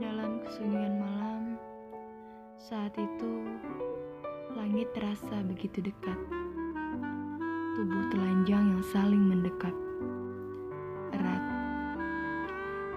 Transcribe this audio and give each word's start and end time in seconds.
Dalam 0.00 0.40
kesunyian 0.40 0.96
malam, 1.04 1.60
saat 2.56 2.96
itu 2.96 3.32
langit 4.56 4.88
terasa 4.96 5.44
begitu 5.44 5.84
dekat. 5.84 6.16
Tubuh 7.76 8.04
telanjang 8.08 8.72
yang 8.72 8.84
saling 8.88 9.20
mendekat. 9.20 9.76
Erat. 11.12 11.44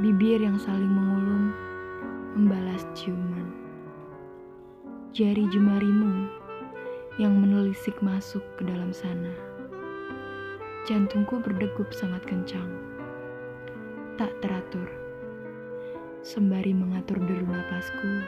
Bibir 0.00 0.40
yang 0.40 0.56
saling 0.56 0.88
mengulum, 0.88 1.52
membalas 2.38 2.88
ciuman. 2.96 3.52
Jari 5.12 5.44
jemarimu 5.52 6.24
yang 7.20 7.36
menelisik 7.36 8.00
masuk 8.00 8.40
ke 8.56 8.64
dalam 8.64 8.96
sana. 8.96 9.49
Jantungku 10.90 11.38
berdegup 11.38 11.86
sangat 11.94 12.26
kencang. 12.26 12.66
Tak 14.18 14.34
teratur. 14.42 14.90
Sembari 16.26 16.74
mengatur 16.74 17.14
deru 17.30 17.46
napasku, 17.46 18.26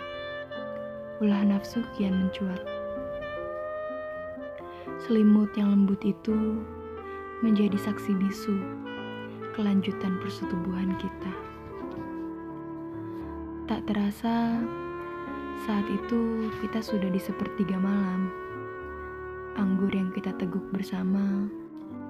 ulah 1.19 1.43
nafsu 1.43 1.83
kian 1.98 2.15
mencuat. 2.15 2.62
Selimut 5.02 5.51
yang 5.59 5.75
lembut 5.75 6.07
itu 6.07 6.62
menjadi 7.43 7.75
saksi 7.83 8.15
bisu 8.15 8.55
kelanjutan 9.59 10.23
persetubuhan 10.23 10.95
kita. 11.02 11.35
Tak 13.66 13.91
terasa, 13.91 14.63
saat 15.66 15.87
itu 15.91 16.47
kita 16.63 16.79
sudah 16.79 17.10
di 17.10 17.19
sepertiga 17.19 17.74
malam. 17.74 18.30
Anggur 19.59 19.91
yang 19.91 20.15
kita 20.15 20.30
teguk 20.38 20.63
bersama 20.71 21.51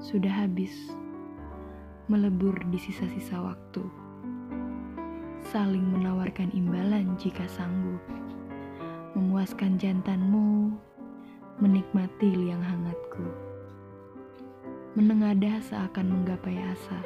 sudah 0.02 0.30
habis, 0.30 0.74
melebur 2.10 2.52
di 2.68 2.78
sisa-sisa 2.78 3.38
waktu. 3.38 3.84
Saling 5.52 5.84
menawarkan 5.94 6.50
imbalan 6.54 7.14
jika 7.18 7.46
sanggup, 7.46 8.02
memuaskan 9.14 9.78
jantanmu, 9.78 10.74
menikmati 11.62 12.34
liang 12.34 12.62
hangatku. 12.64 13.26
Menengadah 14.98 15.62
seakan 15.64 16.10
menggapai 16.10 16.58
asa, 16.60 17.00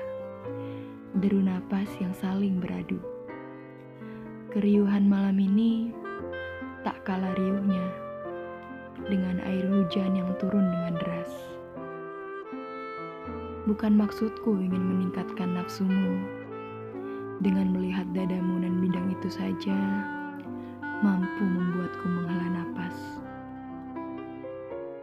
deru 1.18 1.38
napas 1.44 1.90
yang 2.02 2.14
saling 2.16 2.58
beradu. 2.58 2.98
Keriuhan 4.50 5.05
malam 5.06 5.36
ini 5.36 5.92
tak 6.83 7.02
kalah 7.05 7.34
riuhnya 7.36 7.86
dengan 9.06 9.38
air 9.44 9.66
hujan 9.68 10.16
yang 10.16 10.25
Bukan 13.67 13.98
maksudku 13.98 14.62
ingin 14.62 14.78
meningkatkan 14.78 15.59
nafsumu 15.59 16.22
dengan 17.42 17.75
melihat 17.75 18.06
dadamu 18.14 18.62
dan 18.62 18.78
bidang 18.78 19.11
itu 19.11 19.27
saja 19.27 19.75
mampu 21.03 21.42
membuatku 21.42 22.06
menghela 22.06 22.62
napas. 22.62 22.95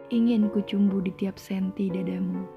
Ingin 0.08 0.48
ku 0.48 0.64
cumbu 0.64 1.04
di 1.04 1.12
tiap 1.12 1.36
senti 1.36 1.92
dadamu. 1.92 2.48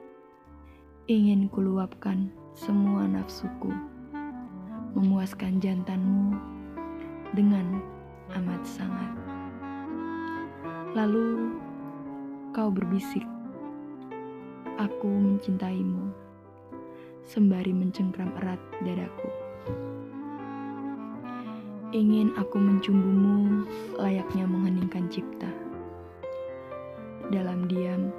Ingin 1.12 1.52
ku 1.52 1.60
luapkan 1.60 2.32
semua 2.56 3.04
nafsuku. 3.04 3.76
Memuaskan 4.96 5.60
jantanmu 5.60 6.40
dengan 7.36 7.84
amat 8.32 8.64
sangat. 8.64 9.12
Lalu 10.96 11.52
kau 12.56 12.72
berbisik, 12.72 13.28
"Aku 14.78 15.10
mencintaimu." 15.10 16.14
Sembari 17.28 17.76
mencengkram 17.76 18.32
erat 18.40 18.62
dadaku. 18.86 19.28
Ingin 21.92 22.32
aku 22.40 22.56
mencumbumu 22.56 23.64
layaknya 24.00 24.48
mengheningkan 24.48 25.12
cipta. 25.12 25.52
Dalam 27.28 27.68
diam, 27.68 28.12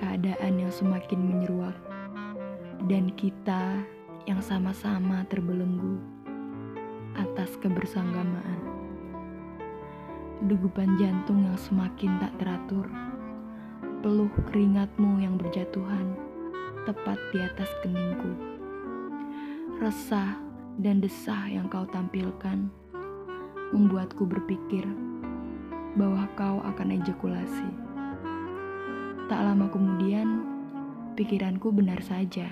keadaan 0.00 0.60
yang 0.60 0.72
semakin 0.72 1.20
menyeruak, 1.20 1.76
dan 2.88 3.12
kita 3.16 3.80
yang 4.24 4.40
sama-sama 4.40 5.26
terbelenggu 5.28 5.98
atas 7.16 7.56
kebersanggamaan. 7.60 8.60
Degupan 10.48 10.96
jantung 10.98 11.44
yang 11.44 11.58
semakin 11.60 12.18
tak 12.18 12.32
teratur, 12.40 12.88
peluh 14.02 14.34
keringatmu 14.50 15.22
yang 15.22 15.38
berjatuhan 15.38 16.18
tepat 16.82 17.14
di 17.30 17.38
atas 17.38 17.70
keningku. 17.86 18.34
Resah 19.78 20.42
dan 20.82 20.98
desah 20.98 21.46
yang 21.46 21.70
kau 21.70 21.86
tampilkan 21.86 22.66
membuatku 23.70 24.26
berpikir 24.26 24.82
bahwa 25.94 26.26
kau 26.34 26.58
akan 26.66 26.98
ejakulasi. 26.98 27.70
Tak 29.30 29.38
lama 29.38 29.70
kemudian, 29.70 30.50
pikiranku 31.14 31.70
benar 31.70 32.02
saja. 32.02 32.50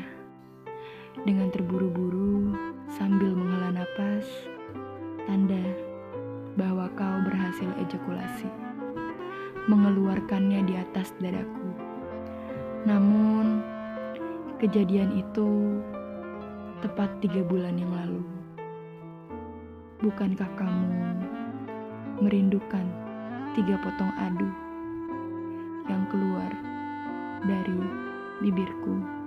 Dengan 1.26 1.50
terburu-buru 1.50 2.54
sambil 2.86 3.34
menghela 3.34 3.82
napas, 3.82 4.26
tanda 5.26 5.66
bahwa 6.54 6.86
kau 6.94 7.26
berhasil 7.26 7.68
ejakulasi. 7.82 8.69
Mengeluarkannya 9.68 10.64
di 10.64 10.74
atas 10.78 11.12
dadaku. 11.20 11.68
Namun, 12.88 13.60
kejadian 14.56 15.20
itu 15.20 15.76
tepat 16.80 17.12
tiga 17.20 17.44
bulan 17.44 17.76
yang 17.76 17.92
lalu. 17.92 18.24
Bukankah 20.00 20.48
kamu 20.56 20.92
merindukan 22.24 22.88
tiga 23.52 23.76
potong 23.84 24.12
adu 24.16 24.48
yang 25.92 26.08
keluar 26.08 26.48
dari 27.44 27.80
bibirku? 28.40 29.19